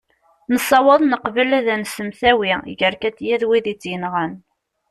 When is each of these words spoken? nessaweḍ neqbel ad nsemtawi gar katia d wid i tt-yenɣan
nessaweḍ 0.53 1.01
neqbel 1.05 1.51
ad 1.59 1.67
nsemtawi 1.81 2.51
gar 2.79 2.95
katia 3.01 3.35
d 3.41 3.43
wid 3.47 3.65
i 3.73 3.75
tt-yenɣan 3.75 4.33